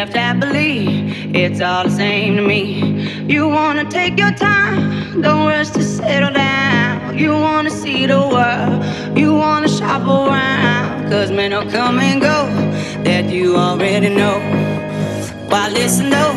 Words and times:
left 0.00 0.14
happily, 0.14 1.12
it's 1.34 1.60
all 1.60 1.84
the 1.84 1.90
same 1.90 2.36
to 2.36 2.42
me. 2.42 2.62
You 3.28 3.46
wanna 3.46 3.84
take 3.84 4.18
your 4.18 4.32
time, 4.32 5.20
don't 5.20 5.46
rush 5.46 5.68
to 5.72 5.82
settle 5.82 6.32
down. 6.32 7.18
You 7.18 7.32
wanna 7.32 7.68
see 7.68 8.06
the 8.06 8.20
world, 8.34 8.78
you 9.18 9.34
wanna 9.34 9.68
shop 9.68 10.02
around. 10.08 11.10
Cause 11.10 11.30
men 11.30 11.50
will 11.52 11.70
come 11.70 11.98
and 11.98 12.18
go 12.18 12.38
that 13.04 13.28
you 13.28 13.56
already 13.56 14.08
know. 14.08 14.38
Why 15.50 15.68
listen 15.68 16.08
though? 16.08 16.34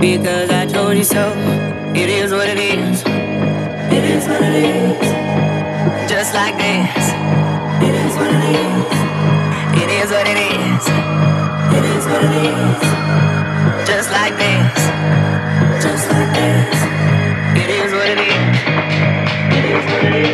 Because 0.00 0.48
I 0.50 0.64
told 0.64 0.96
you 0.96 1.04
so. 1.04 1.26
It 2.02 2.08
is 2.08 2.32
what 2.32 2.48
it 2.48 2.58
is. 2.58 3.02
It 3.96 4.04
is 4.14 4.24
what 4.30 4.42
it 4.50 4.56
is. 4.80 5.06
Just 6.10 6.32
like 6.32 6.56
this. 6.56 7.04
It 7.86 7.94
is 8.04 8.14
what 8.20 8.32
it 8.38 8.44
is. 8.70 8.94
It 9.82 9.90
is 10.00 10.08
what 10.14 10.26
it 10.32 10.38
is. 10.56 10.84
It 11.76 11.84
is 11.96 12.04
what 12.06 12.22
it 12.24 12.34
is. 12.46 12.93
Like 14.14 14.36
this. 14.38 14.78
Just 15.84 16.08
like 16.08 16.32
this. 16.34 16.78
It 17.62 17.70
is 17.80 17.92
what 17.92 18.08
it 18.08 18.20
is. 18.20 18.54
It 19.58 19.64
is 19.74 19.84
what 19.90 20.04
it 20.04 20.14
is. 20.26 20.33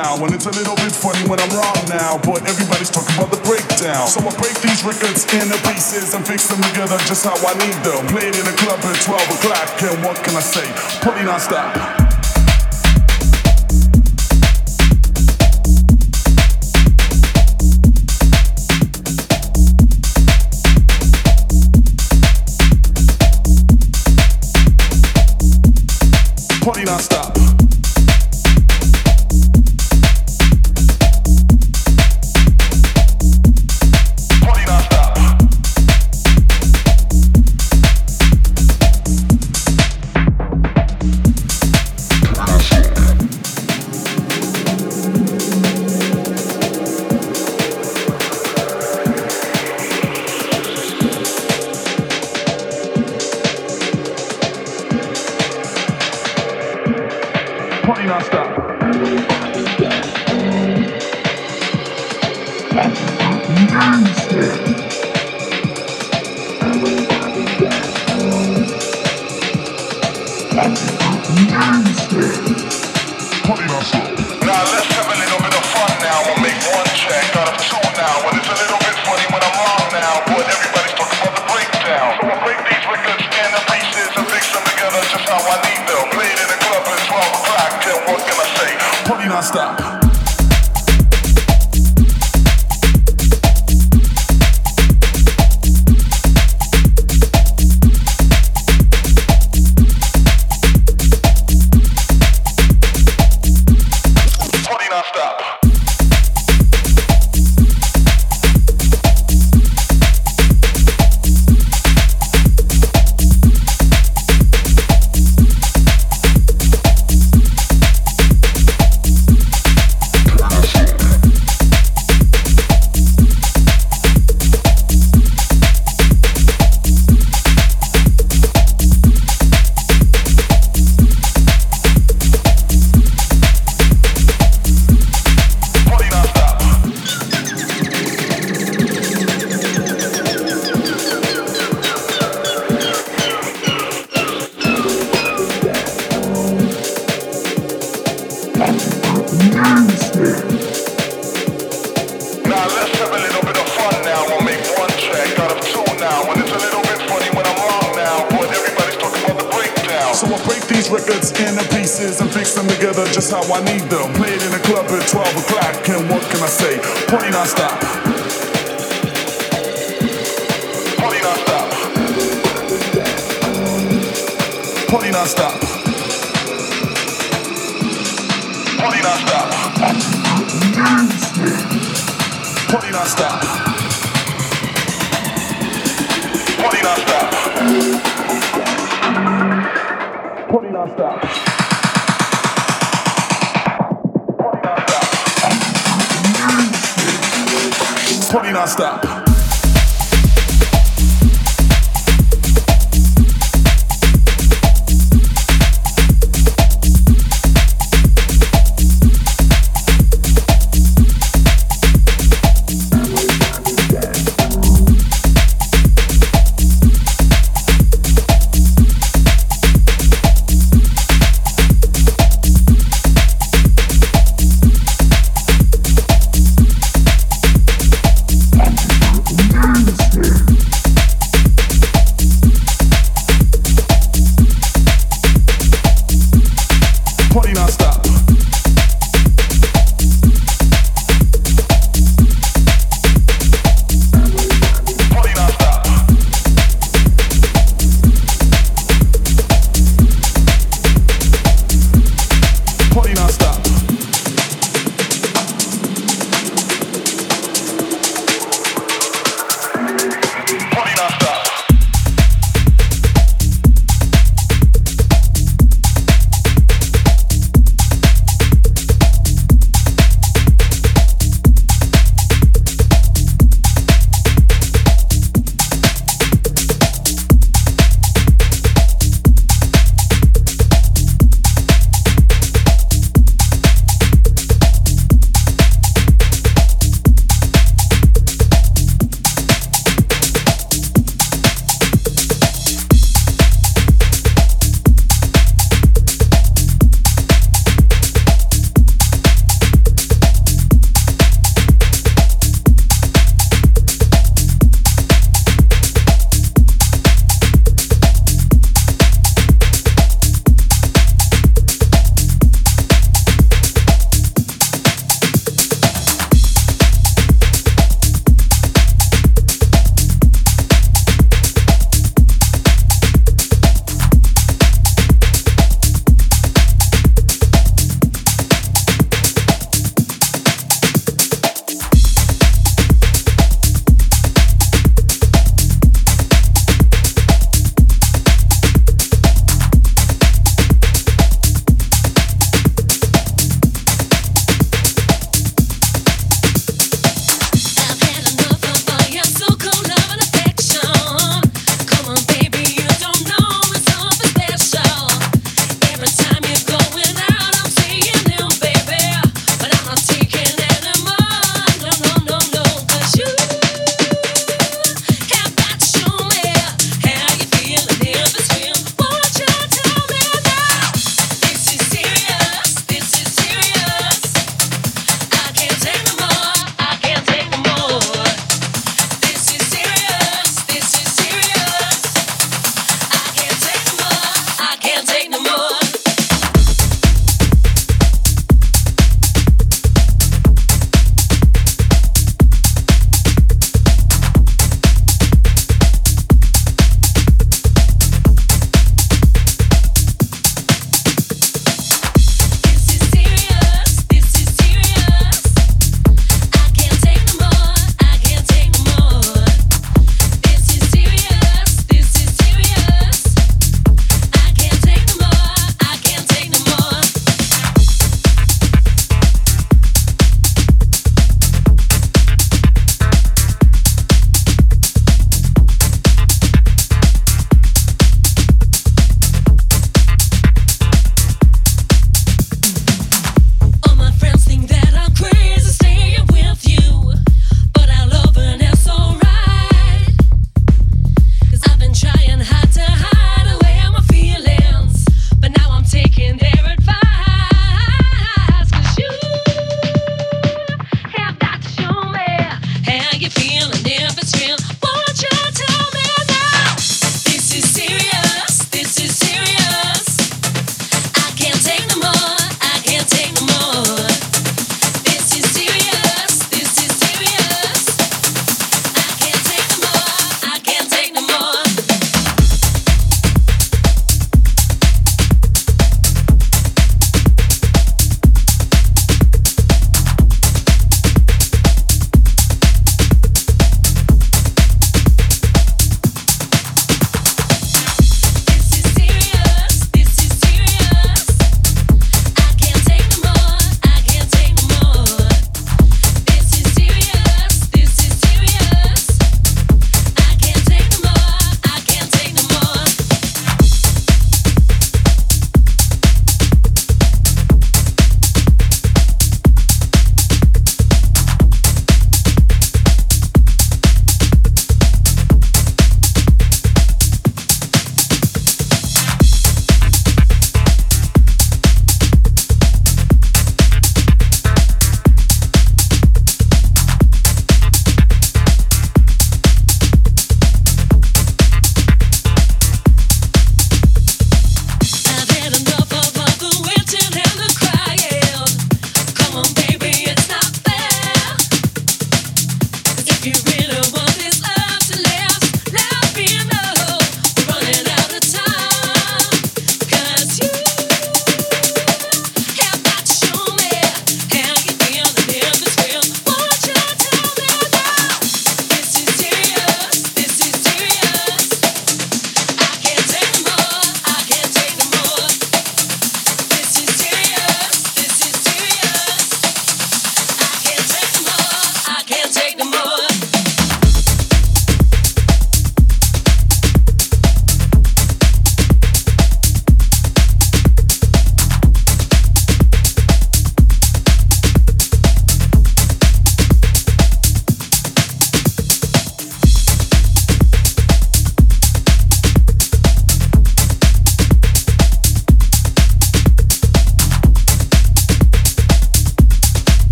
Now. 0.00 0.16
And 0.24 0.32
it's 0.32 0.46
a 0.46 0.54
little 0.56 0.76
bit 0.76 0.92
funny 0.92 1.20
when 1.28 1.38
I'm 1.40 1.52
wrong 1.52 1.80
now, 1.88 2.16
but 2.24 2.40
everybody's 2.48 2.90
talking 2.90 3.12
about 3.16 3.30
the 3.30 3.42
breakdown. 3.44 4.08
So 4.08 4.20
I 4.24 4.32
break 4.40 4.56
these 4.64 4.80
records 4.84 5.28
into 5.28 5.56
pieces 5.68 6.14
and 6.14 6.24
fix 6.24 6.48
them 6.48 6.60
together 6.72 6.96
just 7.04 7.24
how 7.24 7.36
I 7.36 7.52
need 7.60 7.76
them. 7.84 8.08
Play 8.08 8.32
it 8.32 8.36
in 8.40 8.46
a 8.48 8.56
club 8.56 8.80
at 8.80 8.96
12 8.96 9.36
o'clock, 9.36 9.68
and 9.84 10.04
what 10.04 10.16
can 10.24 10.36
I 10.36 10.40
say? 10.40 10.66
Party 11.04 11.24
non-stop. 11.24 11.99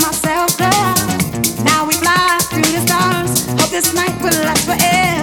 myself 0.00 0.56
go. 0.58 0.70
Now 1.64 1.86
we 1.86 1.94
fly 1.94 2.38
through 2.50 2.62
the 2.62 2.80
stars. 2.86 3.46
Hope 3.60 3.70
this 3.70 3.94
night 3.94 4.20
will 4.22 4.44
last 4.44 4.64
forever. 4.66 5.21